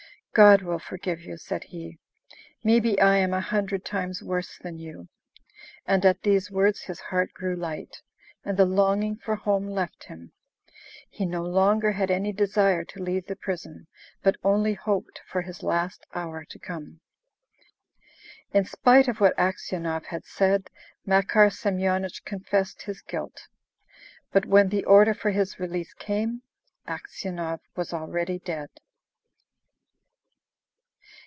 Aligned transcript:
"God 0.33 0.61
will 0.61 0.79
forgive 0.79 1.19
you!" 1.23 1.35
said 1.35 1.65
he. 1.65 1.99
"Maybe 2.63 2.97
I 3.01 3.17
am 3.17 3.33
a 3.33 3.41
hundred 3.41 3.83
times 3.83 4.23
worse 4.23 4.57
than 4.57 4.79
you." 4.79 5.09
And 5.85 6.05
at 6.05 6.21
these 6.21 6.49
words 6.49 6.83
his 6.83 7.01
heart 7.01 7.33
grew 7.33 7.53
light, 7.57 8.01
and 8.45 8.55
the 8.55 8.63
longing 8.63 9.17
for 9.17 9.35
home 9.35 9.67
left 9.67 10.05
him. 10.05 10.31
He 11.09 11.25
no 11.25 11.43
longer 11.43 11.91
had 11.91 12.09
any 12.09 12.31
desire 12.31 12.85
to 12.85 13.03
leave 13.03 13.25
the 13.25 13.35
prison, 13.35 13.87
but 14.23 14.37
only 14.41 14.73
hoped 14.73 15.19
for 15.27 15.41
his 15.41 15.63
last 15.63 16.05
hour 16.13 16.45
to 16.45 16.57
come. 16.57 17.01
In 18.53 18.63
spite 18.63 19.09
of 19.09 19.19
what 19.19 19.35
Aksionov 19.35 20.05
had 20.05 20.23
said, 20.23 20.69
Makar 21.05 21.49
Semyonich 21.49 22.23
confessed 22.23 22.83
his 22.83 23.01
guilt. 23.01 23.49
But 24.31 24.45
when 24.45 24.69
the 24.69 24.85
order 24.85 25.13
for 25.13 25.31
his 25.31 25.59
release 25.59 25.93
came, 25.93 26.41
Aksionov 26.87 27.59
was 27.75 27.91
already 27.91 28.39
dead. 28.39 28.69